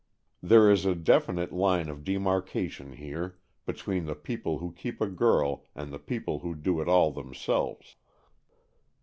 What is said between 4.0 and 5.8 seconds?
the people who keep a girl